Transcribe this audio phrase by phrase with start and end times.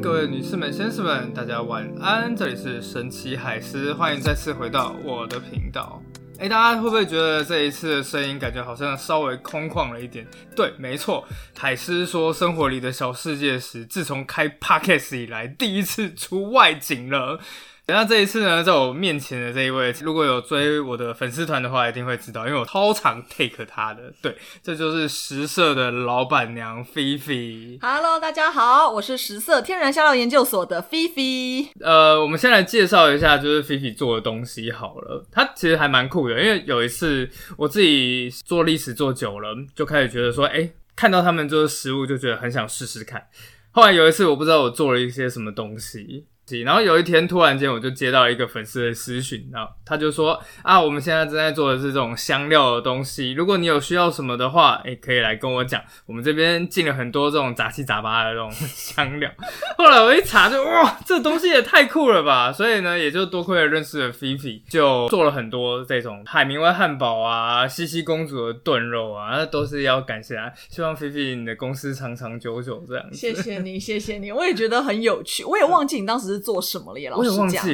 [0.00, 2.36] 各位女士们、先生们，大家晚安。
[2.36, 6.00] 这里是神奇海狮，欢迎再次回到我的频道。
[6.38, 10.24] 哎，大家会不会觉得这一次的声音感觉好像稍微空旷了一点？
[10.54, 11.26] 对，没错，
[11.58, 17.40] 海狮说生活里的小世界时，自从开 podcast 以来第一次出外景了。
[17.88, 24.12] 那这一次呢，在我面前的这一位，如果有追我的粉丝团的话，一定会知道，因为我超常 take 他的。
[24.22, 27.76] 对，这就是食色的老板娘菲菲。
[27.82, 31.68] Hello，大家好，我是食色天然香料研究所的菲菲。
[31.80, 35.26] 呃，我们先来介绍一下，就是菲菲做的东西好了。
[35.32, 43.26] 它其实还蛮酷的，因为有一次我自己做历史做久了，就开始觉得说，哎，看到他们做的食物，就觉得很想试试看。
[43.72, 46.26] 后来有一次，我不知道我做了一些什么东西。
[46.60, 55.80] 然后有一天突然间我就接到一个粉丝的私讯，然后他就说啊，我们现在正在做的是这种香料的东西，如果你有需要什么的话，哎，可以来跟我讲。
[56.04, 59.30] 我们这边进了很多这种杂七杂八的这种 香料。
[59.78, 62.52] 后来我一查就哇，这东西也太酷了吧！
[62.52, 70.50] 所以呢，也就多亏了认识了菲菲，就做了很多这种海明威汉堡啊、西西公主的炖肉啊，那都是要感谢啊。
[70.68, 73.06] 希望菲菲你的公司长长久久这样。
[73.12, 75.44] 谢谢你，谢谢你，我也觉得很有趣。
[75.44, 76.41] 我也忘记你当时。
[76.42, 77.00] 做什么了？
[77.00, 77.64] 耶老师讲，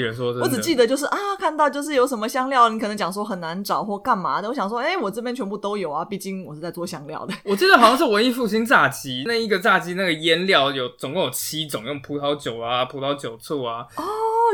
[0.40, 4.48] 我只记得就是啊，看到就是有什么香料，你可能讲说很难找或干嘛的。
[4.48, 7.34] 我想说，哎，我这边全部都有啊，毕竟我是在做香料的。
[7.44, 13.86] 我记得好像是文艺复兴炸鸡，那一个炸鸡那个腌料有总共有七种，用葡萄酒啊、葡萄酒醋啊。
[13.96, 14.04] 哦，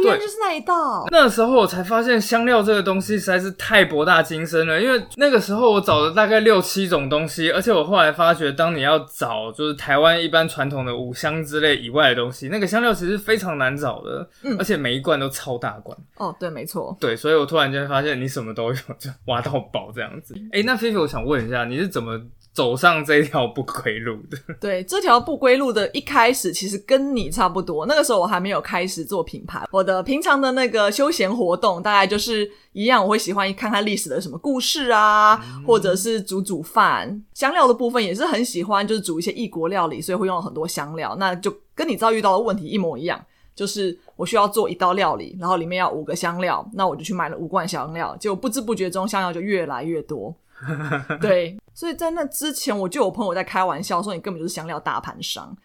[0.03, 1.07] 原来就是那一道。
[1.11, 13.95] 那时候我才发现香料这个东西实在是太博大精深了，因为那个时候我找了大概六七种东西，而且我后来发觉，当你要找就是台湾一般传统的五香之类以外的东西，那个香料其实非常难找。
[14.05, 20.35] 的，嗯，而且每一罐都超大罐哦，对，没错，对，所以我突然间发现你什么都有，就挖到宝这样子。
[20.53, 22.21] 哎，那菲菲，我想问一下，你是怎么
[22.55, 24.39] 走上这条不归路的？
[24.61, 35.37] 对，这条不归路的一开始其实跟你差不多，那个时候我还没有开始做品牌，我的平常的那个休闲活动大概就是一样，我会喜欢看看历史的什么故事啊，
[35.67, 43.21] 或者是煮煮饭，香料的部分也是很喜欢，就是煮一些异国料理，所以会用很多香料，那就跟你遭遇到的问题一模一样。
[43.57, 50.35] 就是我需要做一道料理，然后里面要五个香料，那我就去买了五罐香料，结果不知不觉中香料就越来越多。
[51.21, 55.57] 对，所以在那之前我就有朋友在开玩笑说，你根本就是香料大盘商。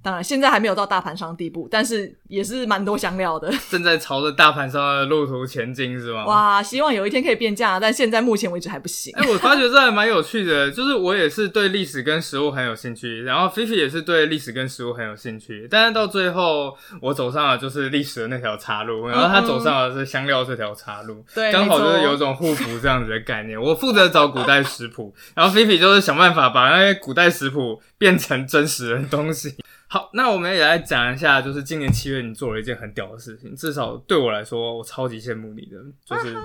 [0.00, 3.52] 当然，现在还没有到大盘商地步，但是也是蛮多香料的。
[3.68, 6.24] 正在朝着大盘商的路途前进，是吗？
[6.24, 9.12] 哇，希望有一天可以变价，但现在目前为止还不行。
[9.16, 23.60] 哎，我发觉这还蛮有趣的， 就是我也是对历史跟食物很有兴趣，然后菲菲也是对历史跟食物很有兴趣，但是到最后我走上了就是历史的那条岔路，然后他走上了是香料这条岔路，对，刚好就是有种互补这样子的概念。
[23.60, 29.56] 我负责找古代食谱， 然后菲菲就是想办法把那些古代食谱变成真实的东西。
[29.88, 36.36] 好，那我们也来讲一下，就是今年七月你做了一件很屌的事情，至少对我来说，我超级羡慕你的，就是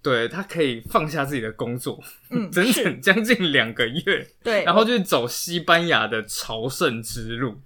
[0.00, 7.60] 对他可以放下自己的工作，嗯， 整整将近两个月，对，然后就走西班牙的朝圣之路。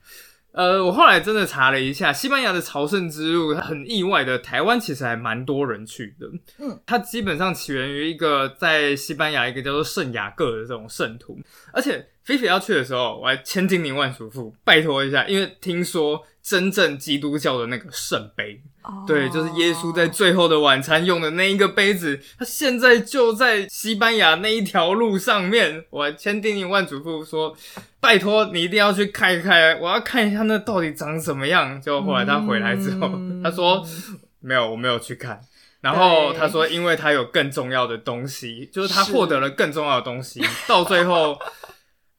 [0.52, 6.26] 呃，我后来真的查了一下，西班牙的朝圣之路很意外的，台湾其实还蛮多人去的。
[6.58, 11.38] 嗯，它基本上起源于一个在西班牙一个叫做圣雅各的这种圣徒，
[11.72, 18.60] 而且菲菲要去的时候，我还千叮咛万嘱咐，拜托一下，因为听说真正基督教的那个圣杯。
[19.06, 25.84] 对，就是耶稣在最后的晚餐用的那一个杯子，他现在就在西班牙那一条路上面。
[25.90, 27.56] 我千叮咛万嘱咐说，
[27.98, 31.80] 拜托你一定要去看一看，我要看一下那到底长什么样。
[31.80, 33.10] 结果后来他回来之后，
[33.42, 33.84] 他说
[34.40, 35.40] 没有，我没有去看。
[35.80, 41.38] 然后他说，因为他有更重要的东西，就是他获得了更重要的东西，到最后。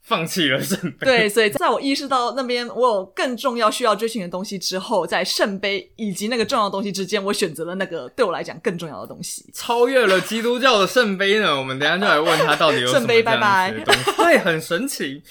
[0.03, 11.57] 放弃了圣杯，对，所以在我意识到那边我有更重要需要追寻的东西之后，在圣杯以及那个重要的东西之间，我选择了那个对我来讲更重要的东西，超越了基督教的圣杯呢。
[11.57, 15.21] 我们等下就来问他到底有什么这样子的东西，对，很神奇。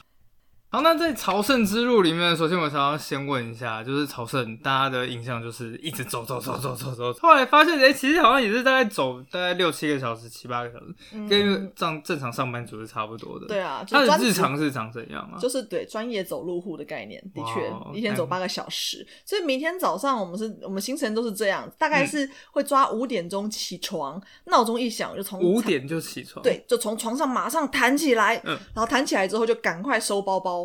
[0.72, 10.94] 好，那在朝圣之路里面，首先我想要先问一下，就是朝圣大家的印象就是一直走走走走走走，后来发现哎，其实好像也是大概走大概六七个小时、七八个小时，
[11.28, 13.48] 跟正正常上班族是差不多的。
[13.48, 15.34] 对啊，他的日常是长怎样啊？
[15.40, 30.59] 就是对专业走路户的概念，的确一天走八个小时，所以明天早上我们是我们行程都是这样，大概是会抓五点钟起床，闹钟一响就从五点就起床，对，就从床上马上弹起来，嗯，然后弹起来之后就赶快收包包。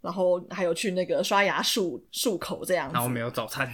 [0.00, 3.70] 然后还有去那个刷牙漱漱口这样子，然后没有早餐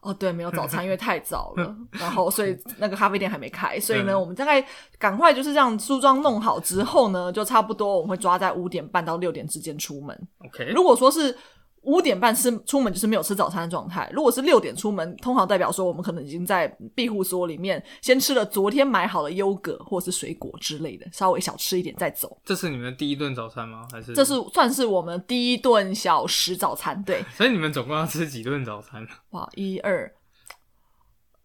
[0.00, 4.64] 哦，对，没有早餐，因为太早了， 然后所以那个咖啡店还没开，所以呢，我们大概
[4.98, 10.28] 赶快就是这样梳妆弄好之后呢，就差不多我们会抓在五点半到六点之间出门。
[10.44, 11.36] OK，如果说是
[11.82, 14.08] 五点半吃出门就是没有吃早餐的状态。
[14.12, 22.38] 如果是六点出门，通常代表说我们可能已经在庇护所里面先吃了昨天买好的优格或是水果之类的，稍微小吃一点再走。
[22.44, 23.86] 这是你们的第一顿早餐吗？
[23.90, 27.02] 还是这是算是我们第一顿小食早餐？
[27.04, 29.06] 对， 所以你们总共要吃几顿早餐？
[29.30, 30.12] 哇，一二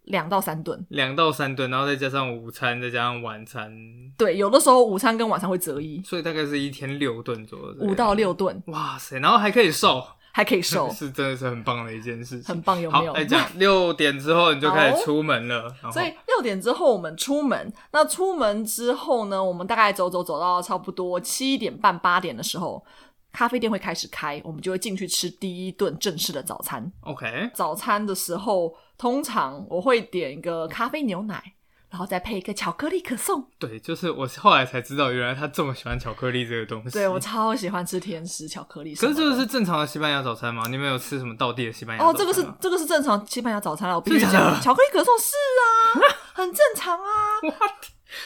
[0.03, 3.75] 两到三顿，两到三顿，然后再加上午餐，再加上晚餐，
[4.17, 7.75] 对，有的时候午餐跟晚餐会择一，所以大概是一天六顿左右。
[7.79, 10.03] 五到六顿，哇塞，然后还可以瘦。
[10.37, 13.13] 还可以瘦， 是真的是很棒的一件事情，很棒有没有？
[13.13, 22.85] 来讲 六点之后你就开始出门了，所以六点之后我们出门，那出门之后呢，我们大概走走走到差不多七点半八点的时候，
[23.33, 26.91] 咖啡店会开始开，我们就会进去吃第一顿正式的早餐。
[27.01, 31.53] OK，早餐的时候通常我会点一个咖啡牛奶。
[31.97, 33.43] 然后再配一个巧克力可颂。
[33.57, 36.91] 对，就是我后来才知道，原来他这么喜欢巧克力这个东西。
[36.91, 38.93] 对我超喜欢吃甜食巧克力。
[38.93, 40.65] 可是这个是正常的西班牙早餐吗？
[40.69, 42.05] 你们有吃什么道地的西班牙？
[42.05, 43.95] 哦，这个是这个是正常西班牙早餐了。
[43.95, 46.05] 我必须讲，巧克力可颂是啊，
[46.35, 47.09] 很正常啊。
[47.49, 47.51] 哇，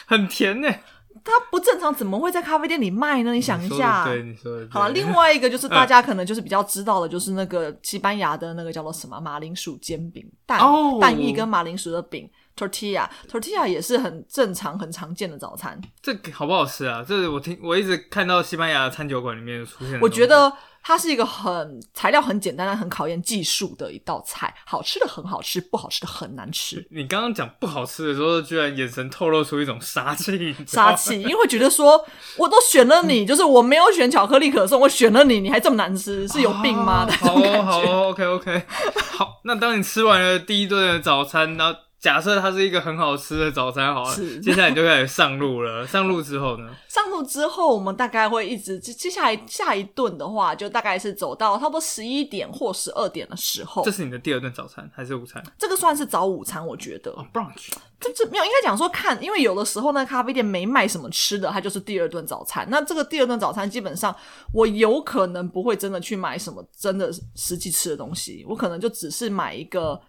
[0.04, 0.68] 很甜呢。
[1.24, 3.32] 它不正常，怎么会在咖啡店里卖呢？
[3.32, 4.04] 你想一下。
[4.04, 4.68] 对，你说的。
[4.70, 10.60] 好了，另外一个就是大家可能就是比较知道的，就是那个西班牙的那个叫做什么马铃薯煎饼蛋
[11.00, 12.28] 蛋液跟马铃薯的饼。
[12.68, 15.80] Tortilla，tortilla 也是很正常、很常见的早餐。
[16.00, 17.04] 这好不好吃啊？
[17.06, 20.00] 这我听我一直看到西班牙的餐酒馆里面出现。
[20.00, 24.52] 我觉得它是一个很材料很简单、但很考验技术的一道菜。
[24.66, 26.86] 好吃的很好吃，不好吃的很难吃。
[26.90, 32.04] 你刚刚讲不好吃的时候，居然眼神透露出一种杀气，杀气，因为觉得说
[32.36, 37.08] 我都选了你， 就是我没有选巧克力可颂，我选了你，你还这么难吃，是有病吗？
[37.20, 38.62] 好好，OK OK，
[39.12, 39.40] 好。
[39.44, 41.78] 那当你吃完了第一顿的早餐，然后。
[42.02, 45.86] 假设它是一个很好吃的早餐，好了，接下来你就开始上路了。
[45.86, 46.68] 上路之后呢？
[46.90, 53.84] 上路之后，我们大概会一直接接下来下一顿的话，就大概是走到差不多十一点或十二点的时候。
[53.84, 55.40] 这是你的第二顿早餐还是午餐？
[55.56, 57.12] 这个算是早午餐，我觉得。
[57.32, 57.70] brunch，
[58.00, 62.66] 这这没有应该讲说看，因为有的时候呢，咖啡店没卖什么吃的，它就是第二顿早餐。
[62.68, 64.12] 那这个第二顿早餐，基本上
[64.52, 70.00] 我有可能不会真的去买什么真的实际吃的东西，我可能就只是买一个。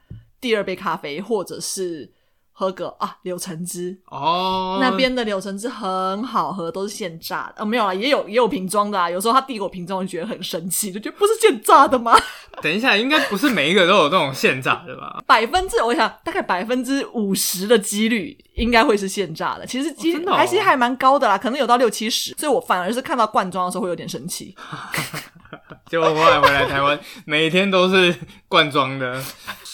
[0.43, 2.11] 第二杯咖啡，或者是
[2.51, 9.09] 喝个啊柳橙汁哦，那边的柳橙汁很好喝，都是现榨的啊，没有啊，也有也有瓶装的啊。
[9.09, 12.19] 有时候他递给我瓶装，就觉得很神奇，就觉得不是现榨的吗？
[12.61, 15.23] 等一下，应该不是每一个都有这种现榨的吧？
[15.25, 24.53] 百分之我想大概百分之五十的几率应该会是现榨的，其实其实还其实还蛮高的啦，可能有到六七十，所以我反而是看到罐装的时候会有点生气。
[25.89, 28.15] 结果后来回来台湾，每天都是
[28.47, 29.21] 罐装的。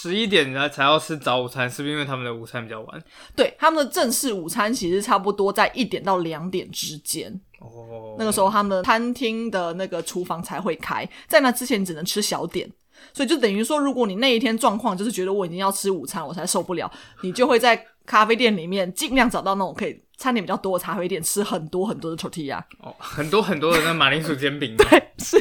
[0.02, 3.04] 十一点才才要吃早午餐，是不是因为他们的午餐比较晚？
[3.36, 7.30] 对，他们的正式午餐其实差不多在一点到两点之间。
[7.60, 12.72] 哦，那个时候他们餐厅的那个厨房才会开，在那之前只能吃小点，
[13.14, 16.90] 所以就等于说，如果你那一天状况就是觉得我已经要吃午餐，我才受不了，
[17.22, 20.02] 你就会在咖啡店里面尽量找到那种可以。
[20.20, 24.86] 餐点比较多的茶会店吃很多很多的 tortilla 哦，很多很多的那马铃薯煎饼， 对，
[25.18, 25.40] 是，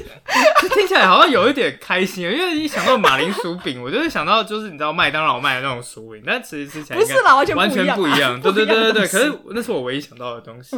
[0.72, 9.08] 听起来好像有一点开心因为一想到马铃薯饼， 我就会想到就是你知道麦当劳卖的那种薯饼，但其实吃起来不是啦，完全完全不一样， 对对对对对。
[9.08, 10.76] 可是那是我唯一想到的东西。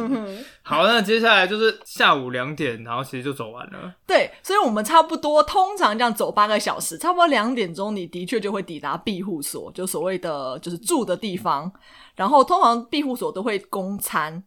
[0.63, 3.93] 好，那接下来就是下午两点，然后其实就走完了。
[4.07, 11.71] 对，所以我们差不多通常这样走八个小时，差不多两点钟，你的确就会抵达庇护所，就所谓的就是住的地方。
[12.15, 14.43] 然后通常庇护所都会供餐，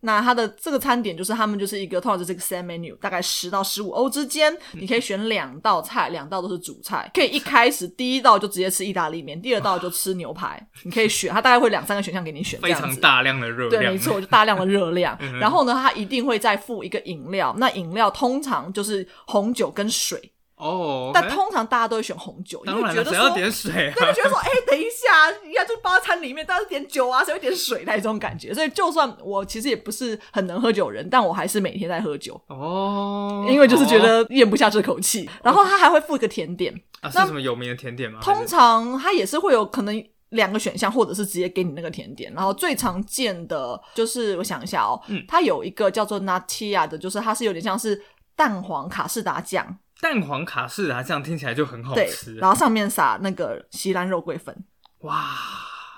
[0.00, 15.18] 那它的这个餐点就是他们就是一个通常就是这个 set menu，大概十到十五欧之间，你可以选两道菜，两道都是主菜，可以一开始第一道就直接吃意大利面， 第二道就吃牛排，你可以选，它大概会两三个选项给你选， 非常大量的热量，对，没错，就大量的热量。
[15.38, 20.32] 然后呢，它一定会再附一个饮料，那饮料通常就是红酒跟水。
[20.60, 27.82] 哦，但通常大家都会选红酒，因为觉得说，要点水，对，觉得说，哎，等一下，应该就包餐里面，但是点酒啊，谁会点水？
[27.86, 28.52] 那种感觉。
[28.52, 35.28] 所以，就算我其实也不是很能喝酒人，但我还是每天在喝酒哦，因为就是觉得咽不下这口气。
[35.42, 38.20] 然后他还会附一个甜点啊，是什么有名的甜点吗？
[38.22, 42.32] 通常他也是会有可能两个选项，或者是直接给你那个甜点。
[42.34, 48.02] 然后最常见的就是我想一下哦，嗯，它有一个叫做 Natia 的，就是它是有点像是
[48.36, 49.78] 蛋黄卡士达酱。
[50.00, 54.56] 蛋黄卡士达酱听起来就很好吃，然后上面撒那个西兰肉桂粉，
[55.00, 55.36] 哇，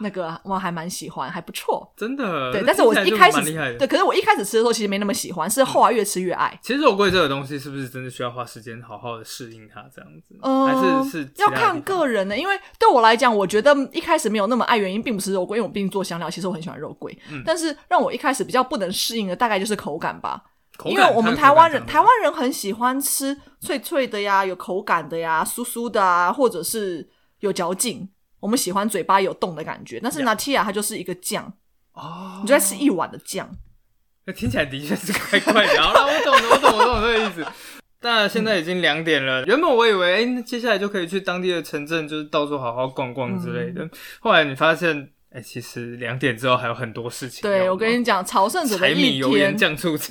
[0.01, 2.51] 那个我还蛮喜欢，还不错，真的。
[2.51, 3.41] 对，但是我一开始
[3.79, 6.59] 对，可是我一开始吃的时候其实没那么喜欢，是后来越吃越爱。
[6.61, 10.37] 其实肉桂这个东西是不是真的需要花时间好好的适应它这样子？
[10.43, 17.17] 还是是要看个人的，因为对我来讲，我觉得一开始没有那么爱，原因并不是肉桂，因为我毕竟做香料，其实我很喜欢肉桂。
[17.31, 20.43] 嗯，但是让我一开始比较不能适应的，大概就是口感吧。
[20.87, 27.09] 因为我们台湾人台湾人很喜欢吃脆脆的呀，有口感的呀，酥酥的啊，或者是
[27.41, 28.09] 有嚼劲。
[28.41, 31.53] 我们喜欢嘴巴有动的感觉，但是 Natia 它就是一个酱
[31.93, 33.49] 哦，你就在吃一碗的酱。
[34.25, 35.81] 那听起来的确是怪怪的。
[35.81, 37.47] 好了，我懂了，我懂，我懂这个意思。
[38.01, 43.89] 但现在已经两点了，原本我以为，哎，接下来就可以去当地的城镇，就是到处好好逛逛之类的。
[44.21, 45.11] 后来你发现。
[45.35, 47.41] 哎，其实两点之后还有很多事情。
[47.43, 49.57] 对，我跟你讲，朝圣者的一天，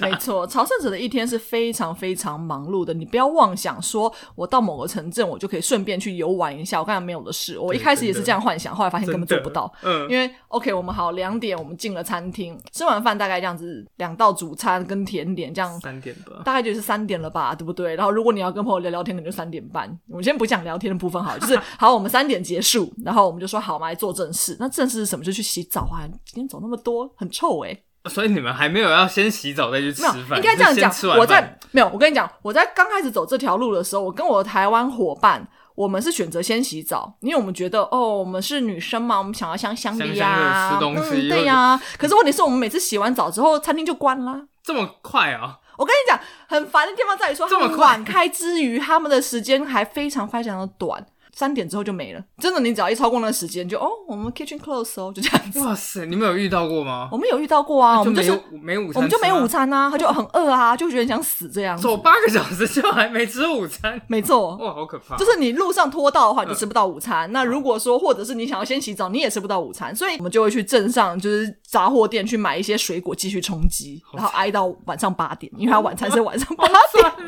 [0.02, 2.92] 没错，朝圣者的一天是非常非常忙碌的。
[2.94, 6.80] 你不要妄想说，我到某个城镇，我就可以顺便去游玩一下。
[6.80, 9.72] 我刚才没有的事，我一开始也是这样幻想，后来发现根本做不到。
[9.84, 17.96] 嗯，因为 OK，我们好两点，我们进了餐厅，吃完饭大概这样子，两道主餐跟甜点这样，三点吧，大概就是三点了吧，对不对？
[17.96, 19.88] 然后如果你要跟朋友聊聊天，可能就三点半。
[20.08, 24.58] 我们先不讲聊天的部分，好，就是 好，我们三点结束，然后我们就说好，我们来做正事。
[24.60, 25.24] 那正事是什么？
[25.24, 25.82] 就去洗澡。
[25.92, 27.78] 啊，今天走那么多，很臭哎！
[28.10, 30.40] 所以你们还没有要先洗澡再去吃饭？
[30.40, 30.92] 应该这样讲。
[31.20, 41.80] 我在没有，我跟你讲，我在刚开始走这条路的时候，我跟我的台湾伙伴，我们是选择先洗澡，因为我们觉得哦，我们是女生嘛，我们想要香香的呀，吃东西，对呀。
[42.00, 45.60] 可是问题是我们每次洗完澡之后，餐厅就关啦，这么快啊！
[45.78, 51.06] 我跟你讲，很烦的地方在于说，这么晚开之余，他们的时间还非常非常的短。
[51.42, 55.60] 三点之后就没了，真的，你只要一超过那个时间，就哦，我们 kitchen close 哦，就这样子。
[55.62, 57.10] 哇塞，你们有遇到过吗？
[57.12, 58.30] 我们有遇到过啊，我们就是
[58.62, 61.76] 没午餐，我们就没午餐啊，他就很饿啊，就觉得想死这样。
[61.76, 64.56] 走八个小时就还没吃午餐，没错。
[64.58, 65.18] 哇，好可怕！
[65.18, 67.32] 就是你路上拖到的话，你就吃不到午餐。
[67.32, 76.78] 那如果说，或者是你想要先洗澡，你也吃不到午餐，所以我们就会去镇上，就是杂货店去买一些水果继续充饥，然后挨到晚上八点，因为他晚餐是晚上八点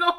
[0.01, 0.13] 哦，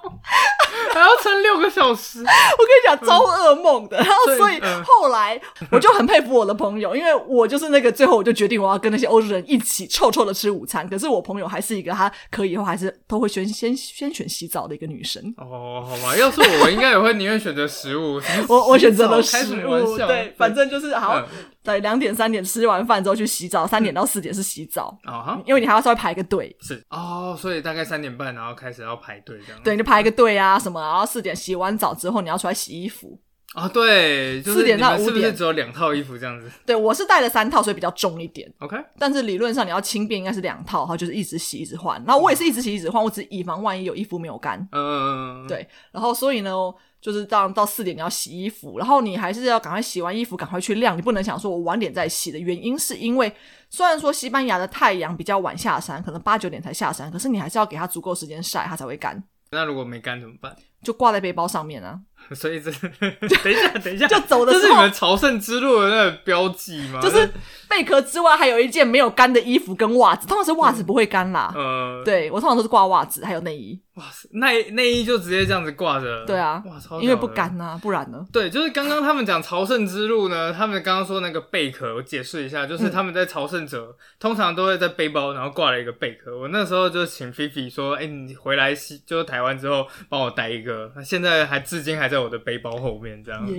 [0.92, 2.20] 还要撑六个小时。
[2.20, 4.60] 我跟你讲，遭噩梦的，然后所以。
[4.84, 10.88] 后来我就很佩服我的朋友，因为我就是那个最后我就决定我要跟那些欧洲人一起臭臭的吃午餐。
[10.88, 15.22] 可是我朋友还是一个，他可以以后还是都会先先先选洗澡的一个女生。
[15.36, 18.20] 哦，好吧，要是我，我应该也会宁愿选择食物。
[18.48, 21.22] 我我选择了食物， 对，反正就是好。
[21.62, 26.54] 对，两点三点吃完饭之后去洗澡，三点到四点是洗澡啊，因为你还要稍微排个队。
[26.60, 29.60] 是哦，所以大概三点半然后开始要排队这样。
[29.62, 33.18] 对，你就排一个队啊什么，然后四点洗完澡之后你要出来洗衣服。
[33.54, 36.50] 啊，对，四点到五点，是不是只有两套衣服这样子？
[36.66, 38.52] 对，我是带了三套，所以比较重一点。
[38.58, 42.02] OK，但是理论上你要轻便应该是两套，哈，就是一直洗一直换。
[42.04, 44.68] 然后我也是一直洗一直换，我只以防万一有衣服没有干。
[44.72, 45.66] 嗯，对。
[45.92, 46.52] 然后所以呢，
[47.00, 53.32] 就是到到四点你要洗衣服，然后你还是要赶快洗完衣服赶快去晾，你不能想说我晚点再洗的原因是因为
[53.70, 59.22] 虽然说西班牙的太阳比较晚下山，可能八九点才下山，可是你还是要给它足够时间晒，它才会干。
[59.52, 60.56] 那如果没干怎么办？
[60.82, 62.00] 就挂在背包上面啊。
[62.34, 62.70] 所以这
[63.42, 67.00] 等一下， 等一下，就走的时候，这是你们朝圣之路的那个标记吗？
[67.02, 67.28] 就是
[67.68, 70.26] 贝壳之外，还有一件没有干的衣服跟袜子。
[70.26, 71.52] 通常是袜子不会干啦。
[71.54, 73.80] 呃，对我通常都是挂袜子，还有内衣。
[73.94, 76.24] 哇塞，内内衣就直接这样子挂着。
[76.26, 78.26] 对啊，哇，超因为不干呐，不然呢？
[78.32, 86.36] 对，就是刚刚他们讲朝圣之路呢，他们刚刚说那个贝壳，我解释一下，就是他们在朝圣者通常都会在背包，然后挂了一个贝壳。
[86.36, 93.54] 我那时候就请菲菲说：“哎，你回来西就是台湾之后，帮我带一个。”那现在还至今还在我的背包后面这样子。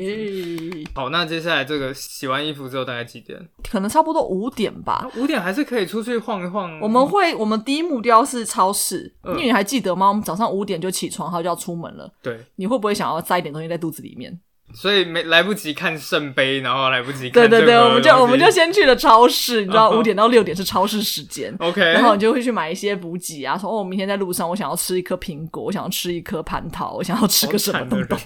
[0.94, 3.40] 好，那接下来这个洗完衣服之后大概几点？
[3.70, 5.10] 可能差不多五点吧。
[5.18, 6.80] 五点还是可以出去晃一晃。
[6.80, 10.08] 我们会，我们第一目标是超市，因为你还记得吗？
[10.08, 12.12] 我们早上五点就起床，然后就要出门了。
[12.22, 14.40] 对，你会不会想要塞一点东西在肚子里面？
[14.76, 17.30] 所以没来不及看圣杯，然后来不及。
[17.30, 21.56] 对对对，我们就我们就先去了超市，你知道五点到六点是超市时间。
[21.60, 28.20] OK，然后你就会去买一些补给啊，说哦，我明天在路上我想要吃一颗苹果，我想要吃一颗蟠桃，我想要吃个什么东东。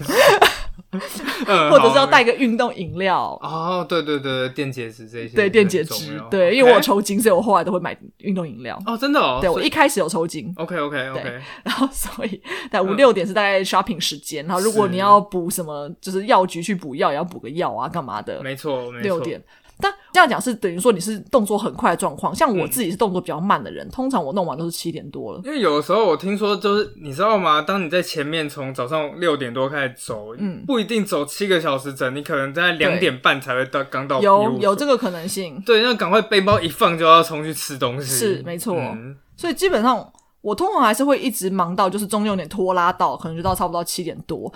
[1.70, 3.38] 或者是要带个运动饮料。
[3.42, 8.80] 哦，对对对，电解质这些，对电解质，对，因为我抽筋，所以我后来都会买运动饮料。
[8.86, 18.42] 哦，真的哦，对我一开始有抽筋，OK OK OK，然后所以在五六点是大概 shopping 时间，然后如果你要补什么，就是药局去补药，也要补个药啊，干嘛的？
[18.42, 19.42] 没错，六点。
[19.80, 25.40] 但这样讲是等于说你是动作很快的状况，像我自己是动作比较慢的人，通常我弄完都是七点多了。
[25.44, 27.62] 因为有的时候我听说就是你知道吗？
[27.62, 34.20] 当你在前面从早上六点多开始走，嗯，不一定走七个小时整，你可能在两点半才会到刚到。
[34.20, 35.62] 有有这个可能性。
[35.64, 38.06] 对，那赶快背包一放就要冲去吃东西。
[38.06, 38.76] 是没错，
[39.36, 44.52] 所以基本上我通常还是会一直忙到就是中间有点拖拉到，可能就到差不多七点多。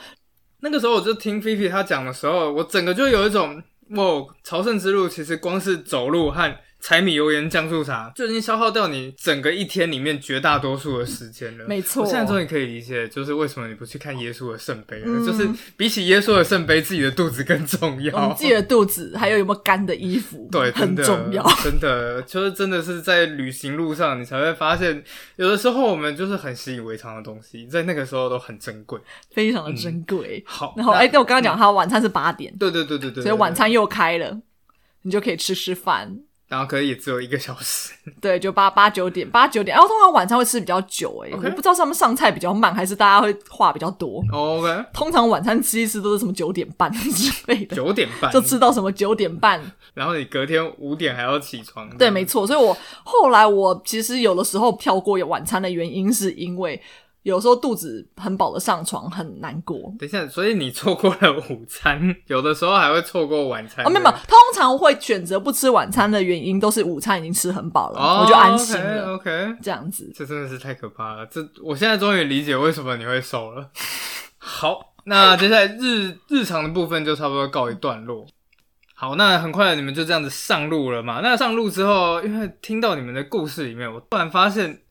[0.60, 3.62] 那个时候我就听菲菲她讲的时候，我整个就有一种。
[3.90, 11.64] 哇，朝圣之路其实光是走路和柴米油盐酱醋茶就已经消耗掉你整个一天里面绝大多数的时间了。
[11.66, 15.48] 没错我现在终于可以理解，就是为什么你不去看耶稣的圣杯了，嗯就是
[15.78, 18.14] 比起耶稣的圣杯，自己的肚子更重要。
[18.14, 21.42] 我们自己的肚子还有有没有干的衣服，对，很真的重要。
[21.62, 25.02] 真的就是真的是在旅行路上，你才会发现，
[25.36, 29.00] 有的时候我们就是很习以为常的东西，在那个时候都很珍贵。
[29.32, 30.44] 非常的珍贵。
[30.46, 34.38] 好，然后哎，对我刚刚讲，他晚餐是八点，对对对对对，所以晚，餐又开了，
[35.00, 36.18] 你就可以吃吃饭。
[36.46, 37.92] 然后可以也只有一个小时。
[38.20, 39.74] 对，就八八九点，八九点。
[39.74, 44.22] 然后通常晚餐会吃比较久、哎我不知道是他们上菜比较慢，还是大家会话比较多。
[44.32, 49.60] OK，通常晚餐吃一次都是什么九点半之类的，九点半就吃到什么九点半。
[49.94, 51.88] 然后你隔天五点还要起床。
[51.96, 52.46] 对，没错。
[52.46, 56.80] 所以我后来我其实有的时候跳过晚餐的原因，是因为
[57.24, 59.76] 有时候肚子很饱的上床很难过。
[59.98, 63.84] 等一下，所以你错过了午餐，有的时候还会错过晚餐。
[63.84, 69.14] 哦，没有没有，通常会选择不吃晚餐的原因，都是午餐已经吃很饱了，哦，我就安心了。
[69.14, 71.26] OK，, 这样子，这真的是太可怕了。
[71.26, 73.70] 这我现在终于理解为什么你会瘦了。
[74.36, 78.26] 好，那接下来日日常的部分就差不多告一段落。
[78.94, 81.20] 好，那很快你们就这样子上路了嘛？
[81.22, 84.82] 那上路之后，因为听到你们的故事里面，我突然发现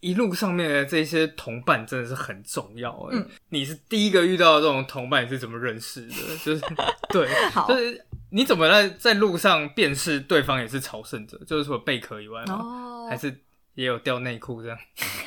[0.00, 2.90] 一路上面的这些同伴真的是很重要。
[3.10, 6.14] 哎、嗯你是第一个遇到的这种同伴，你是怎么认识的？
[6.44, 6.62] 就是
[7.10, 11.38] 对，好就是你怎么在在路上辨识对方也是朝圣者？
[11.46, 12.54] 就是除了贝壳以外吗？
[12.60, 13.32] 哦还是
[13.74, 14.78] 也有掉内裤这样？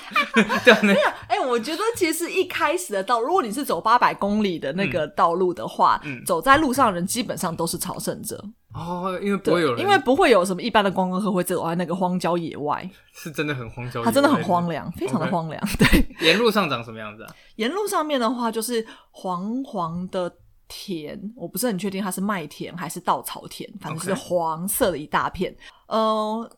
[0.66, 15.60] 掉内裤哎、我觉得其实一开始的道，如果你是走八百公里的那个道路的话，嗯走在路上的人基本上都是朝圣者，哦，因为不会有，人，因为不会有什么一般的观光客会走在那个荒郊野外，是真的很荒郊野外，它真的很荒凉，非常的荒凉。
[15.78, 17.36] 对，沿路上长什么样子啊？
[17.56, 20.32] 沿路上面的话就是黄黄的
[20.68, 25.56] 田，我不是很确定它是麦田还是稻草田，反正是黄色的一大片。
[25.88, 25.98] 呃，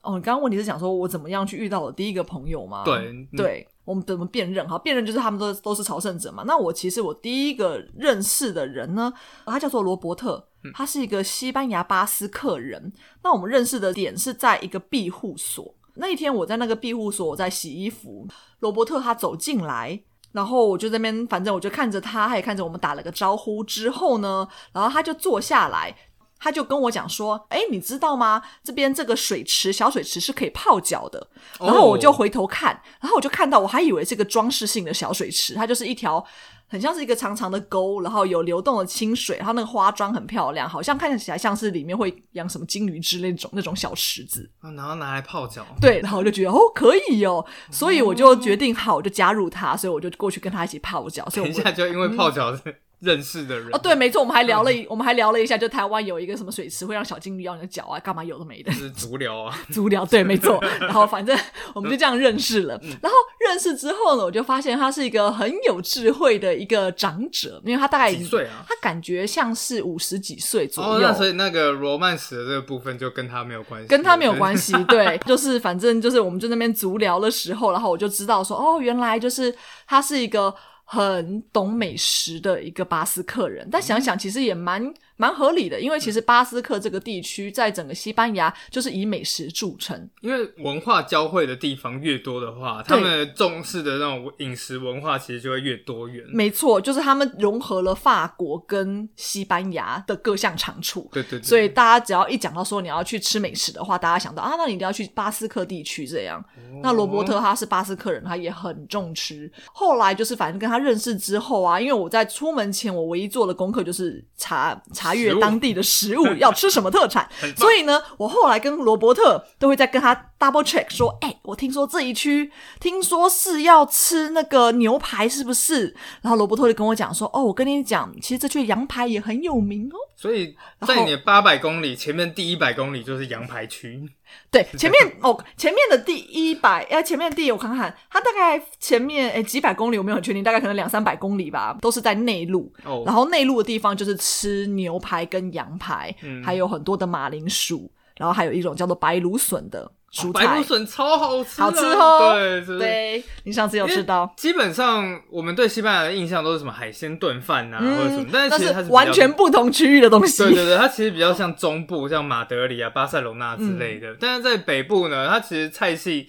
[0.02, 2.84] 哦，你刚刚问题是讲说我怎么样去遇到我第一个朋友吗？
[2.84, 3.68] 对嗯对。
[3.84, 4.66] 我们怎么辨认？
[4.70, 6.44] 哈，辨认就是他们都都是朝圣者嘛。
[6.46, 9.12] 那我其实我第一个认识的人呢，
[9.44, 12.94] 他叫做罗伯特，嗯他是一个西班牙巴斯克人。
[13.24, 15.74] 那我们认识的点是在一个庇护所。
[15.96, 18.28] 那一天我在那个庇护所，我在洗衣服，
[18.60, 25.94] 罗伯特他走进来，然后我就在那边，反正我就看着他，他也看着我们打了个招呼之后呢，然后他就坐下来，
[26.40, 28.42] 他就跟我讲说：“哎，你知道吗？
[28.64, 31.20] 这边这个水池小水池是可以泡脚的。”
[31.60, 36.26] 哦然后我就回头看，然后我就看到，我还以为是个装饰性的小水池，它就是一条
[36.72, 44.50] 很像是一个长长的沟，然后有流动的清水，然后那个花妆很漂亮，好像看起来像是里面会养什么金鱼之类那种那种小池子。
[44.62, 45.66] 啊然后拿来泡脚。
[45.82, 51.28] 对，然后我就觉得哦可以哦，所以我就决定好，我就加入他，所以我就过去跟他一起泡脚。
[51.30, 52.58] 所以一下就因为泡脚
[53.02, 58.78] 认识的人哦，对，没错，我们还聊了一，我们还聊了一下，就台湾有一个什么水池会让小金鱼咬你的脚啊，干嘛有的没的就。
[58.78, 59.58] 是足疗啊。
[59.74, 60.64] 足疗，对，没错。
[60.80, 61.38] 然后反正
[61.74, 62.80] 我们就这样认识了。
[62.84, 68.64] 嗯然后认识之后呢，我就发现他是一个很有智慧的一个长者，因为他大概几岁啊？
[68.68, 71.08] 他感觉像是五十几岁左哦，右。
[71.08, 74.62] 那所以那个罗曼史的这个部分就跟他没有关系，跟他没有关系。
[74.62, 79.52] 系，对， 就是反正就是我们就那边足疗的时候，然后我就知道说，哦，原来就是
[79.88, 80.54] 他是一个
[80.94, 83.66] 很懂美食的一个巴斯克人。
[83.72, 90.10] 但想想其实也蛮蛮合理的，因为其实巴斯克这个地区在整个西班牙就是以美食著称。
[90.22, 96.26] 因为文化交汇的地方越多的话，他们重视的那种饮食文化其实就会越多元。
[96.34, 101.08] 没错，就是他们融合了法国跟西班牙的各项长处。
[101.12, 106.44] 对对对，所以大家只要一讲到说你要去吃美食的话，大家想到啊，那你一定要去巴斯克地区这样。
[106.82, 109.52] 那罗伯特他是巴斯克人，他也很重吃。
[109.72, 117.28] 后来就是反正跟他认识之后啊，因为我在出门前我唯一做的功课就是查查阅当地的食物要吃什么特产。
[117.58, 125.96] 所以呢，我后来跟罗伯特都会在跟他 double check 说，哎、我听说这一区听说是要吃那个牛排，是不是？
[126.24, 129.96] 然后罗伯特就跟我讲说，哦，我跟你讲，其实这区羊排也很有名哦。
[130.16, 130.56] 所以
[130.88, 134.10] 在你的八百公里前面第一百公里就是羊排区，
[134.50, 142.72] 对，前面哦，前面的第一百，哎，前面的第我看看，它大概前面哎几百公里，我没有很确定，大概可能两三百公里吧，都是在内陆。
[142.84, 154.32] 哦然后内陆的地方就是吃牛排跟羊排，嗯还有很多的马铃薯，然后还有一种叫做白芦笋的蔬菜，白芦笋超好吃啊，好吃哦对，就是对，你上次有吃到。
[154.36, 160.44] 基本上我们对西班牙的印象都是什么海鲜炖饭啊，或者什么，但是但其实它是完全不同区域的东西。
[160.44, 164.18] 对对对，它其实比较像中部，像马德里啊、巴塞罗那之类嗯的。
[164.20, 166.28] 但是在北部呢，它其实菜系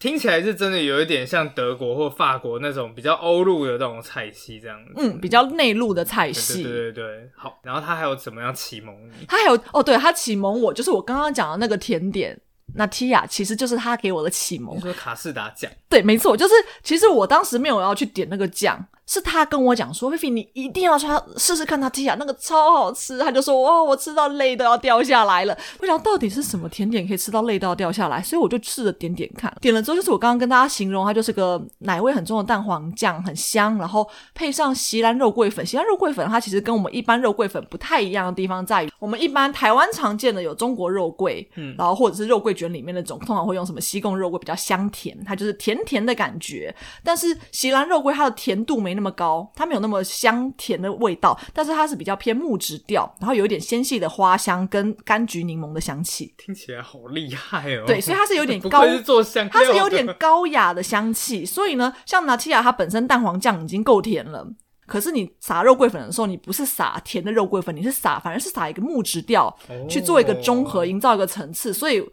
[0.00, 4.94] 听起来是真的有一点像德国或法国那种比较欧陆的那种菜系这样子。
[4.96, 6.62] 嗯，比较内陆的菜对系。
[6.64, 7.60] 对对对对，好。
[7.62, 9.26] 然后它还有怎么样启蒙你？
[9.28, 12.36] 它还有哦，对，它启蒙我就是我刚刚讲的那个甜点
[12.74, 14.80] 那 Tia 其实就是他给我的启蒙你。
[14.80, 23.18] 说卡士达酱，对，没错，就是其实我当时没有要去点那个酱，是他跟我讲说，菲菲你一定要穿试试看他 Tia 那个超好吃。
[23.18, 25.58] 他就说哇，我吃到泪都要掉下来了。
[25.80, 29.52] 我想到底是什么甜点可以吃到泪都要掉下来，所以我就试着点点看。
[29.60, 35.66] 点了之后，就是我刚刚跟大家形容，它就是个奶味很重的蛋黄酱，很香，然后配上锡兰肉桂粉。
[35.66, 46.72] 锡兰肉桂粉它其实跟我们一般肉桂粉不太一样的地方在于，我们一般台湾常见的有中国肉桂，嗯，然后或者是肉桂卷里面那种，通常会用什么西贡肉桂，比较香甜，它就是甜甜的感觉。
[47.02, 56.34] 但是锡兰肉桂它的甜度没那么高，它没有那么香甜的味道，但是它是比较偏木质调，然后有一点纤细的花香跟柑橘柠檬的香气。
[56.36, 57.84] 听起来好厉害哦。
[57.86, 64.46] 对，所以它是有点 高是做香，它是有点高雅的香气，所以呢，像拿提亚它本身蛋黄酱已经够甜了，
[64.86, 72.06] 可是你撒肉桂粉的时候，你不是撒甜的肉桂粉，你是撒反而是撒一个木质调、哦去做一个中和，营造一个层次，所以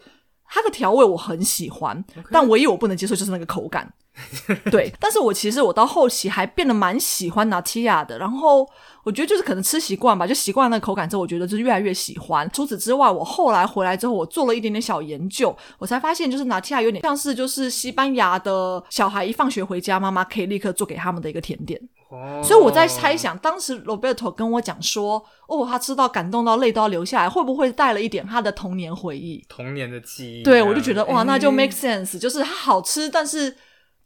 [0.47, 3.91] 它的调味我很喜欢，但唯一我不能接受就是那个口感。
[4.71, 8.67] 对，但是我其实我到后期还变得蛮喜欢拿提亚的，然后
[9.03, 12.49] 我觉得就是可能吃习惯吧，就习惯那个口感之后，我觉得就是越来越喜欢。
[12.51, 21.79] 除此之外，我后来回来之后，我做了一点点小研究，我才发现就是拿提亚有点像是就是西班牙的小孩一放学回家，妈妈可以立刻做给他们的一个甜点。
[22.09, 29.43] 哦所以我在猜想，当时 Roberto 跟我讲说，哦，他吃到感动到泪都要流下来，会不会带了一点他的童年回忆？
[29.49, 30.43] 童年的记忆。
[30.43, 33.53] 对，我就觉得哇，那就哎 make sense，就是它好吃，但是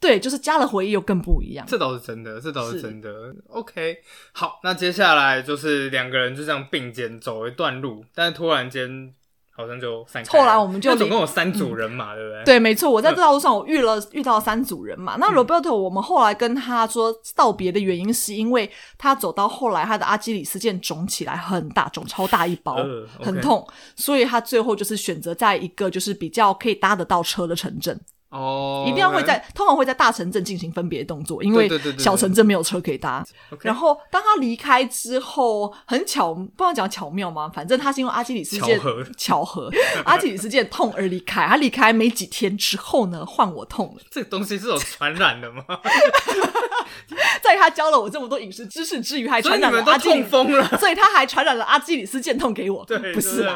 [0.02, 1.64] 对，就是加了回忆又更不一样。
[1.70, 3.10] 这倒是真的，这倒是是真的。
[3.48, 3.98] OK，
[4.34, 9.14] 好，那接下来就是两个人就这样并肩走一段路，但是突然间
[9.52, 10.44] 好像就散开了。
[10.44, 12.44] 后来我们就那总共有三组人马，对不对？
[12.46, 15.18] 对，没错，我在这条路上我遇了遇到三组人嘛。
[15.20, 22.78] 那 Roberto，我们后来跟他说道别的原因，是因为他走到后来，他的阿基里斯腱肿起来很大，肿超大一包，
[23.20, 28.00] 很痛，所以他最后就是选择在一个就是比较可以搭得到车的城镇，
[28.32, 33.24] 哦，一定要会在通常会在大城镇进行分别动作，因为小城镇没有车可以搭。
[33.62, 37.52] 然后当他离开之后，很巧，不知道讲巧妙吗？
[37.54, 38.80] 反正他是因为阿基里斯腱
[39.18, 39.70] 巧合
[40.06, 41.46] 阿基里斯腱痛而离开。
[41.46, 44.02] 他离开没几天之后呢，换我痛了。
[44.10, 45.64] 这个东西是有传染的吗？
[47.42, 50.66] 在他教了我这么多饮食知识之余，还传染阿基里痛，疯了。
[50.78, 52.86] 所以他还传染了阿基里斯腱痛给我。
[52.86, 53.56] 对，不是啦。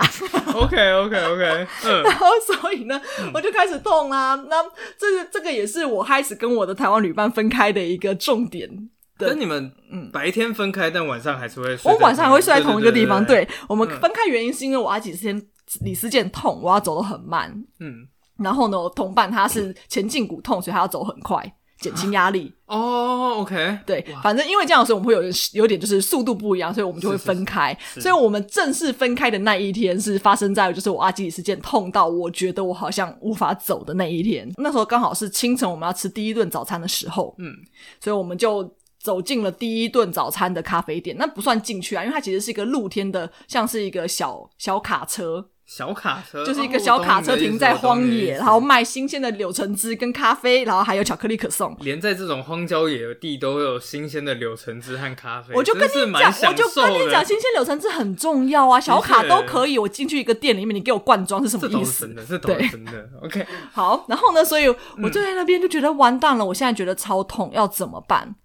[0.53, 2.99] OK OK OK，嗯， 然后所以呢，
[3.33, 4.64] 我就开始痛啊、那
[4.97, 8.89] 这个这个也是我开始跟我的台湾旅伴分开的一个重点。
[9.17, 11.89] 的跟你们嗯白天分开，但晚上还是会睡。
[11.89, 13.23] 我晚上还会睡在同一个地方。
[13.25, 15.41] 对，我们分开原因是因为我阿几天
[15.85, 17.49] 李思健痛，我要走得很慢。
[17.79, 18.05] 嗯，
[18.37, 21.41] 然后呢，我同伴他是前胫骨痛，所以他要走很快，
[21.79, 22.51] 减轻压力。
[22.65, 27.77] 哦，OK，对，反正因为这样，所以我们会有点有点就是速度不一样，所以我们就会分开。
[27.93, 34.51] 是所以我们正式分开的那一天是发生在就是我阿基里斯腱痛到我觉得我好像无法走的那一天。
[34.57, 37.53] 那时候刚好是清晨我们要吃第一顿早餐的时候，嗯，
[38.01, 38.69] 所以我们就。
[39.05, 51.75] 走进了第一顿早餐的咖啡店，那不算进去啊，因为它其实是一个露天的，像是一个小小卡车，小卡车就是一个小卡车停在荒野，然后后卖新鲜的柳橙汁跟咖啡，然后还有巧克力可送。
[51.79, 59.79] 连在这种荒郊野地都会有新鲜的柳橙汁和咖啡，我就跟你讲，我就跟你讲，新鲜柳橙汁很重要啊，小卡都可以。
[59.79, 63.09] 我进去一个店里面，你给我灌装是什么意思对是真的。
[63.23, 68.35] OK，好，然后呢，所以我就在那边就觉得完蛋了，我现在觉得超痛，要怎么办？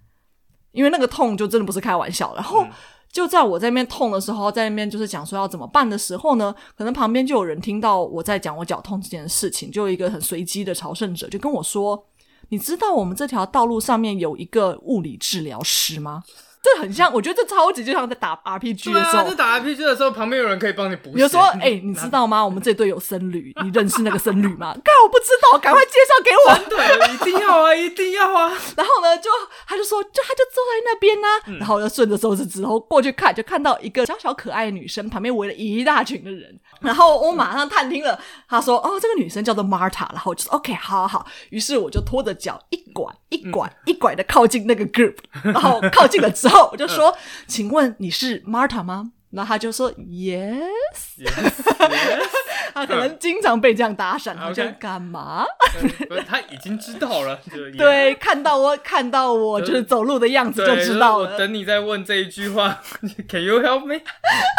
[0.72, 2.32] 因为那个痛就真的不是开玩笑。
[2.34, 2.66] 然后
[3.12, 12.06] 就在我在那边痛的时候，在那边就是讲说要怎么办的时候呢，可能旁边就有人听到我在讲我脚痛这件事情，就一个很随机的朝圣者就跟我说
[12.50, 16.22] ：“你知道我们这条道路上面有一个物理治疗师吗？”
[16.62, 21.14] 这很像，我觉得这超级就像在打 RPG 的时候啊，，在打 RPG 的时候，旁边有人可以帮你补血。
[21.16, 22.44] 比如说， 哎、你知道吗？
[22.44, 24.72] 我们这队有僧侣，你认识那个僧侣吗？
[24.84, 26.76] 干，我不知道，赶快介绍给我。
[26.76, 28.48] 对，一定要啊，一定要啊！
[28.76, 29.30] 然后呢，就
[29.66, 36.60] 他就说，就他就坐在那边呢、然后就顺着手指指头过去看，就看到一个小小可爱的女生，旁边围了一大群的人。
[36.80, 40.10] 然后我马上探听了，他说，哦，这个女生叫做 Marta。
[40.12, 41.26] 然后我就说，OK，好好好。
[41.50, 47.16] 于是我就拖着脚一拐一拐一拐的靠近那个 group，然后靠近了之后，我就说，
[47.46, 49.12] 请问你是 Marta 吗？
[49.30, 52.20] 然后他就说 Yes，Yes, yes
[52.74, 55.44] 他可能经常被这样搭讪，他就干嘛？
[56.26, 61.32] 他已经知道了， 就对，看到我看到我就是走路的样子就知道了。
[61.32, 62.80] 我等你再问这一句话
[63.28, 64.00] ，Can you help me？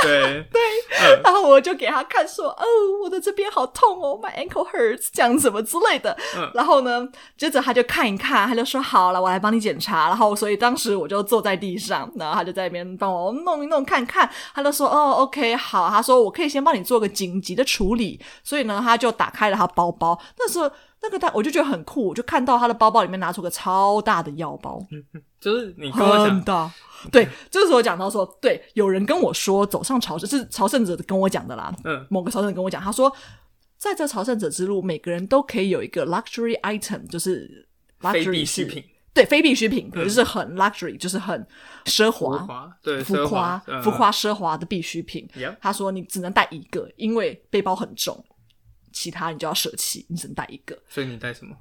[0.04, 0.62] 对对，
[1.24, 2.64] 然后我就给他看说，哦，
[3.04, 6.18] 我的这边好痛哦，my ankle hurts，这样什么之类的。
[6.36, 7.08] 嗯然后呢，
[7.38, 10.08] 接着他就看一看，他就说好了，我来帮你检查。
[10.08, 14.30] 然后所以当时我就坐在地上，然后他就在那边帮我弄一弄看看。
[14.54, 20.70] 他他就说哦，OK，好，他说我可以先帮你做个紧急的处理，所以呢，他就打开了他包包，那时候
[21.02, 24.80] 那个他我就觉得很酷，我就看到他的包包里面拿出个超大的药包，
[25.42, 26.72] 就是你跟我讲，很大。
[27.12, 33.12] 对，这个时候讲到说，对，有人跟我说走上朝圣是朝圣者跟我讲的啦，嗯，某个朝圣者跟我讲，他说
[33.76, 37.68] 在这朝圣者之路，每个人都可以有一个 luxury item，就是
[38.00, 41.46] 非 luxury 是必需品，对，非必需品，可是是很 luxury，就是很
[41.86, 45.28] 奢华、对，浮夸、嗯浮夸、奢华的必需品。
[45.60, 48.24] 他说你只能带一个，因为背包很重，
[48.92, 50.78] 其他你就要舍弃，你只能带一个。
[50.88, 51.56] 所以你带什么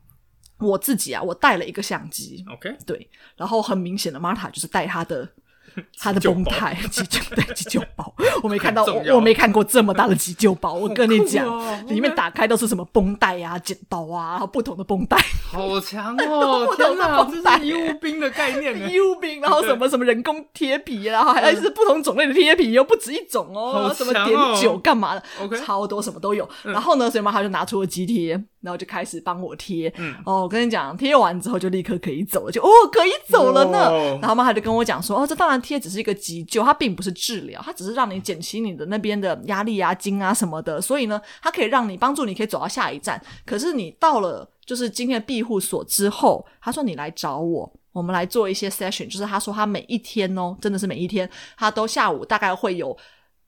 [0.59, 5.29] 我自己啊，我带了一个相机，？OK，对，然后很明显的 Marta 就是带她的。
[5.99, 10.75] 她的绷带急救对急救包， 我没看到，我我没看过这么大的急救包。
[10.75, 15.17] 我跟你讲，哦里面打开都是什么绷带啊、剪刀啊，然后不同的绷带，
[15.51, 16.67] 好强哦！
[16.67, 18.89] 不同的天哪，绷带这是医务兵的概念呢。
[18.91, 26.49] U 兵，然后什么什么人工贴皮，然后还是不同种类的贴皮，又不止一种哦，什么碘酒干嘛的 OK 超多什么都有。
[26.63, 29.93] 然后呢，所以妈她就拿出了肌贴，然后就开始帮我贴。
[29.99, 33.89] 嗯哦，我跟你讲，贴完之后就立刻可以走了，就哦可以走了呢。
[33.89, 40.81] 哦然后妈她就跟我讲说，哦，这当然贴只是一个急救，它并不是治疗，它只是让你减轻你的那边的压力啊、惊啊什么的。
[40.81, 43.23] 所以呢，它可以让你帮助你可以走到下一站。
[43.45, 47.73] 可是你到了就是今天的庇护所之后，他说你来找我。
[47.93, 52.97] 我们来做一些 session，就是他说他每一天哦，真的是每一天，他都下午大概会有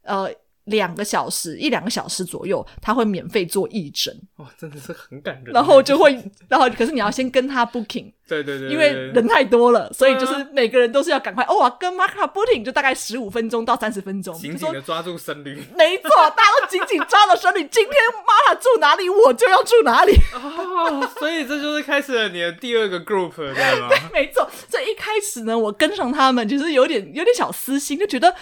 [0.03, 0.29] 呃
[0.65, 5.53] 两个小时一两个小时左右，他会免费做义诊，哇，真的是很感人。
[5.53, 6.13] 然后就会，
[6.49, 15.55] 然后可是你要先跟他 booking， 对对对，因为人太多了，所以就是每个人都是要赶快哦，啊跟 Mark booking 就大概十五分钟到三十分钟，紧紧的抓住僧侣。
[15.77, 17.95] 没错，大家都紧紧抓了手里，今天
[18.25, 20.15] Mark 住哪里，我就要住哪里。
[20.33, 23.89] 哦，所以这就是开始了你的第二个 group，对吗？
[23.91, 28.35] 对没错，所以一开始呢，我跟上他们，其实有点有点小私心，就觉得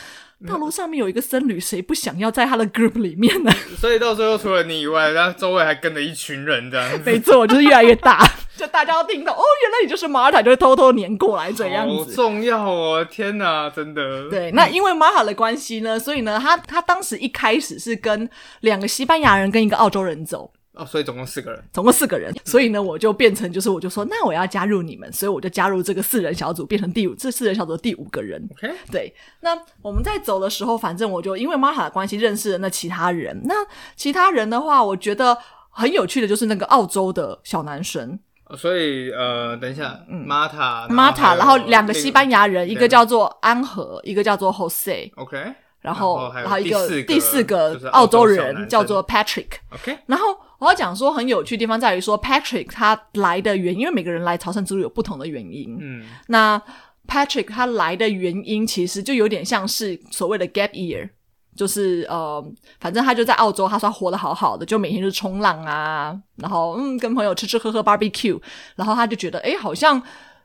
[0.48, 3.52] 道路上面有一个僧侣，谁不想要在他的 group 里面呢？
[3.78, 7.02] 所以到最后除了你以外，然后周围还跟着一群人这样子。
[7.04, 8.26] 没错，就是越来越大，
[8.56, 11.94] 就大家都听到哦，原来你就是 Marta，就会偷偷黏过来这样子。
[11.94, 13.04] 好重要哦！
[13.04, 14.28] 天哪，真的。
[14.30, 18.28] 对，那因为 Marta 的关系呢，所以呢，他他当时一开始是跟
[18.60, 20.50] 两个西班牙人跟一个澳洲人走，
[20.80, 21.62] 哦，所以总共四个人。
[21.72, 28.42] 总共四个人，所以呢，我就变成就是我就说，那我要加入你们，所以我就加入这个四人小组，变成第五这四人小组的第五个人。
[28.52, 29.50] OK，对，那
[29.82, 33.42] 我们在走的时候，反正我就因为 Marta 的关系认识了那其他人。
[33.44, 33.54] 那
[33.94, 35.36] 其他人的话，我觉得
[35.68, 38.18] 很有趣的就是那个澳洲的小男生。
[38.46, 40.26] 哦所以呃，等一下嗯。
[40.26, 49.48] Marta，然后两个西班牙牙人，一个叫做安和，一个叫做 Jose，，OK，然然后后还有一个第四个澳洲人叫做 Patrick。
[49.72, 50.26] OK，然后
[50.58, 55.78] 我要讲说很有趣的地方在于说，Patrick 他来的原因，因为每个人来朝圣之路有不同的原因。
[55.80, 56.60] 嗯，那
[57.08, 61.08] Patrick 他来的原因其实就有点像是所谓的 gap year，
[61.56, 62.44] 就是呃，
[62.78, 68.38] 反正他就在澳洲，他说他活得好好的，就每天就冲浪啊，然后嗯跟朋友吃吃喝喝 barbecue，
[68.76, 70.00] 然后他就觉得诶好像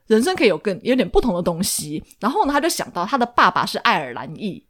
[0.08, 4.64] 人生可以有更有点不同的东西，然后呢他就想到他的爸爸是爱尔兰裔。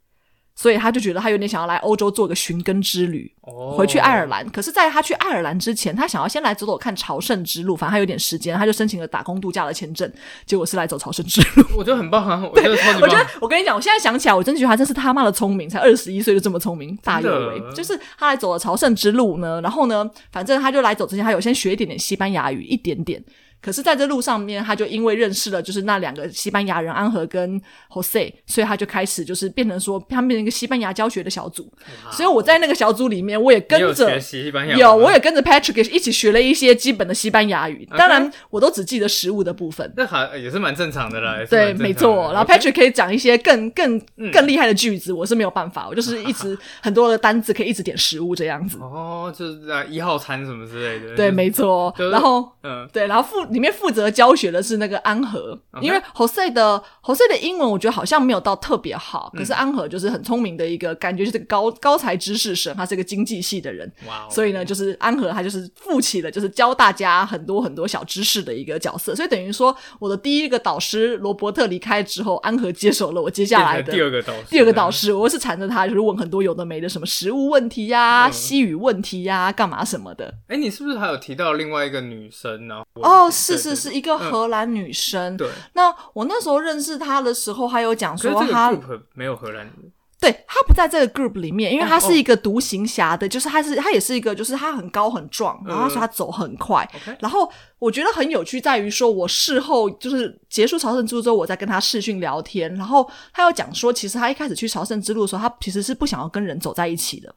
[0.55, 4.47] 所以他就觉得他有点想要来欧洲做个寻根之旅，哦，回去爱尔兰。
[4.49, 10.09] 可是，在他去爱尔兰之前，他想要先来走走看朝圣之路，反正他有点时间，他就申请了打工度假的签证，
[10.45, 11.65] 结果是来走朝圣之路。
[11.77, 13.01] 我觉得很棒啊，我觉得超级棒。
[13.01, 23.21] 我觉得，我跟你讲，我现在想起来，我真的觉得他真是他妈的聪明，才二十一岁就这么聪明，大有为就是他来走了朝圣之路呢，然后呢，反正他就来走之前，他有先学一点点西班牙语，一点点。
[23.65, 31.67] 可是，在这路上面，他就因为认识了就是那两个西班牙人安和跟 Jose，所以他就开始就是变成说，他们变成一个西班牙教学的小组。
[32.11, 37.87] 所以我在那个小组里面，我也跟着学西班牙吗，有，我也跟着 Patrick 一起学了一些基本的西班牙语。
[37.97, 39.91] 当然，我都只记得食物的部分。
[39.97, 41.37] 那还也是蛮正常的啦。
[41.49, 42.31] 对，没错。
[42.31, 48.77] 然后 Patrick 可以讲一些更更嗯更厉害的句子，我是没有办法，我就是一直很多的单字可以一直点食物这样子。
[48.79, 51.15] 哦，就是啊一号餐什么之类的。
[51.15, 51.91] 对，没错。
[51.97, 59.55] 然后嗯，对，然后负里面负责教学的是那个安和因为 Jose 的 Jose 的英文我觉得好像没有到特别好，可是嗯。
[59.55, 78.31] 安和就是很聪明的一个，感觉就是个高高才知识生，他是个经济系的人，哇哦，所以呢，就是安和他就是负起了就是教大家很多很多小知识的一个角色，所以等于说我的第一个导师罗伯特离开之后，安和接手了我接下来的第二个导师，第二个导师，我是缠着他，就是问很多有的没的，什么食物问题呀、嗯。
[78.33, 80.33] 西语问题呀、干嘛什么的。
[80.47, 82.83] 哎，你是不是还有提到另外一个女生呢？
[82.95, 85.37] 哦，对是是是，一个荷兰女生。
[85.37, 85.47] 对。
[85.73, 88.71] 那我那时候认识她的时候，还有讲说她，
[89.13, 89.71] 没有荷兰人，
[90.19, 96.89] 对他不在这个 group 里面，因为他是一个独行侠的，就是他是他也是一个，就是他很高很壮，然后所以他走很快。
[97.19, 107.35] 然后我觉得很有趣在于说，我事后就是结束朝圣之路之后，我在跟他视讯聊天，然后他又讲说，其实他一开始去朝圣之路的时候，他其实是不想要跟人走在一起的，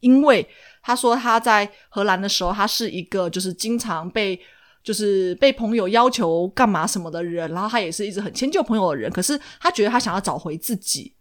[0.00, 0.48] 因为
[0.82, 4.40] 他说他在荷兰的时候，他是一个就是经常被。
[4.82, 11.14] 就是被朋友要求干嘛什么的人，然后他也是一直很迁就朋友的人，可是他觉得他想要找回自己，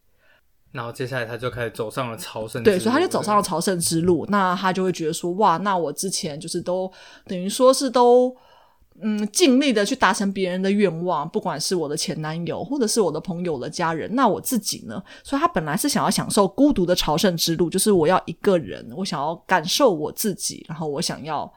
[0.71, 4.25] 然后接下来他就开始走上了朝圣，对，所以他就走上了朝圣之路。
[4.29, 6.91] 那他就会觉得说，哇，那我之前就是都
[7.27, 8.35] 等于说是都
[9.01, 15.03] 嗯尽力的去达成别人的愿望，不管是我的前男友或者是我的朋友的家人，那我自己呢？
[15.23, 21.53] 所以他本来是想要享受孤独的朝圣之路，就是我要一个人，我想要感受我自己，然后我想要。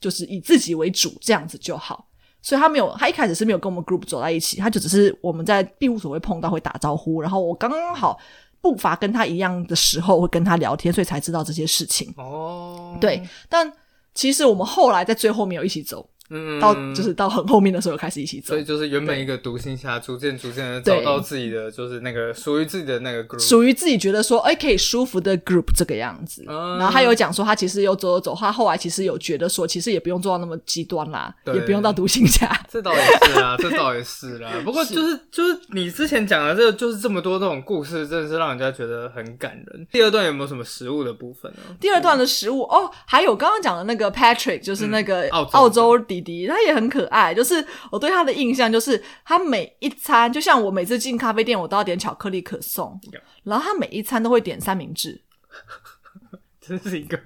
[0.00, 2.08] 就是以自己为主，这样子就好。
[2.42, 7.20] 所以他没有，他一开始是没有跟我们 group 走在一起，他就只是我们在庇护所会碰到，会打招呼。
[7.20, 8.16] 然后我刚刚好
[8.60, 12.14] 步伐跟他一样的时候，会跟他聊天，所以才知道这些事情。
[12.16, 13.20] 哦，对。
[13.48, 13.72] 但
[14.14, 16.08] 其实我们后来在最后没有一起走。
[16.30, 26.44] 嗯，到就是到很后面的时候开始一起走，所以就是原本一个独行侠，逐渐逐渐的找到自己的，就是那个属于自己的那个 group，属于自己觉得说哎可以舒服的 group 这个样子。
[26.48, 32.46] 嗯然后他有讲说，他其实有走走走，他后来其实有觉得说，其实也不用做到那么极端啦，也不用到独行侠。
[32.68, 34.50] 这倒也是啊，这倒也是啦。
[34.64, 39.86] 不过就是就是你之前讲的这个，就是这么多这种故事，真的是让人家觉得很感人。
[39.90, 41.76] 第二段有没有什么食物的部分呢？
[41.80, 46.86] 第二段的食物哦，还有刚刚讲的那个 Patrick，就是那个澳澳洲弟弟，他也很。
[46.88, 52.98] 可爱，就是我对他的印象，就是他每一餐，就像我每次进咖啡店，我都要点巧克力可颂，
[53.42, 55.20] 然后他每一餐都会点三明治，
[56.64, 57.18] 真是一个。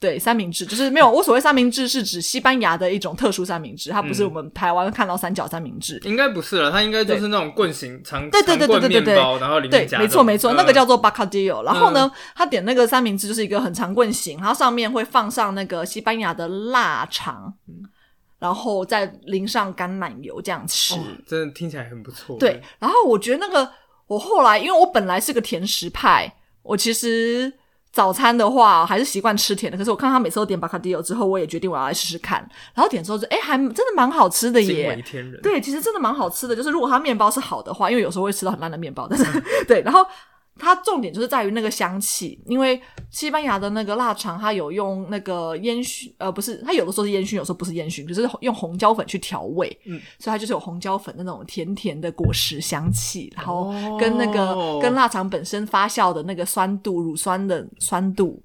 [0.00, 11.62] 对三明治就是没有，我所谓三明治是指西班牙的一种特殊三明治，它不是我们台湾看到三角三明治，应该不是了，它应该就是那种棍形长对对对对对对，然后里面对，没错没错，那个叫做 bacadillo。
[11.62, 17.54] 然后呢，他点那个三明治就是一个很长棍形，然后上面会放上那个西班牙的腊肠。
[18.42, 22.36] 然后再淋上橄榄油这样吃，真的听起来很不错。
[22.40, 23.72] 对，然后我觉得那个
[24.08, 26.28] 我后来，因为我本来是个甜食派，
[26.64, 27.52] 我其实
[27.92, 29.78] 早餐的话还是习惯吃甜的。
[29.78, 32.40] 可是我看他每次都点巴卡迪欧之后，我也决定我要来试试看。
[32.74, 35.00] 然后点之后就哎，还真的蛮好吃的耶！
[35.40, 36.56] 对，其实真的蛮好吃的。
[36.56, 39.24] 就是如果它面包是好的话，因为有时候会吃到很烂的面包，但是
[39.68, 40.04] 对，然后。
[40.58, 58.42] 它重点就是在于那个香气，因为西班牙的那个腊肠，它有用那个烟熏，呃，不是，它有的时候是烟熏，有时候不是烟熏，就是用红椒粉去调味，嗯，所以它就是有红椒粉那种甜甜的果实香气，然后跟那个跟腊肠本身发酵的那个酸度，乳酸的酸度。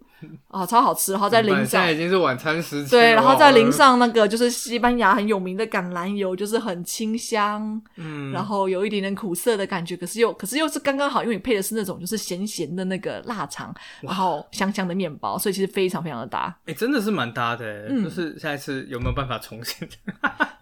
[0.49, 1.12] 啊， 超好吃！
[1.12, 2.89] 然后再淋上，现在已经是晚餐时间。
[2.89, 16.56] 对，然后再淋上那个就是西班牙很有名的橄榄油，就是很清香，嗯，然后有一点点苦涩的感觉，可是又可是又是刚刚好，因为你配的是那种就是咸咸的那个腊肠，然后香香的面包，所以其实非常非常的搭。
[16.65, 19.88] 哎，真的是蛮搭的，嗯就是下一次有没有办法重现？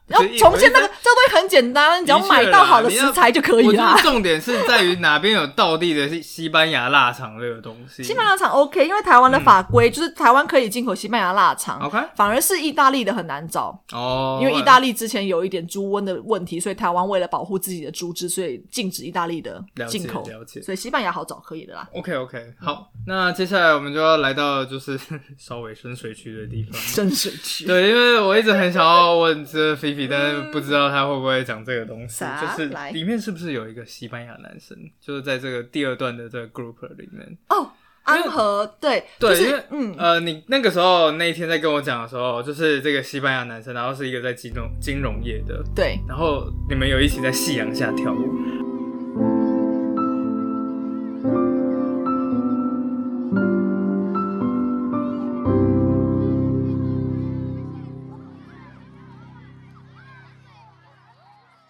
[0.08, 3.98] 要重现那个，这东西很简单，你只要买到好的食材就可以啦。
[4.02, 8.04] 重点是在于哪边有道地的西班牙腊肠这个东西。
[8.04, 14.40] 西班牙腊肠 OK，因为台湾的法规就是台湾可以进口西班牙腊肠，OK，反而是意大利的很难找哦。
[14.42, 20.24] 因为意大利之前有一点猪瘟的问题，所以台湾为了保护自己的猪只，所以禁止意大利的进口。
[20.28, 21.88] 了解，所以西班牙好找，可以的啦。
[21.94, 25.00] OK OK，好，那接下来我们就要来到就是
[25.38, 26.80] 稍微深水区的地方。
[26.80, 29.76] 深水区，对，因为我一直很想要问这
[30.08, 30.90] 但是不知道。
[30.90, 32.24] 他会不会讲这个东西？
[32.40, 34.78] 就是里面是不是有一个西班牙男生？
[35.02, 37.72] 就是在这个第二段的这个 group 里面哦，
[38.04, 48.75] 安和对对，因为嗯呃，你那个时候那一天在跟我讲的时候，就是这个西班牙男生，然后是一个在金融金融业的，对，然后你们有一起在夕阳下跳舞。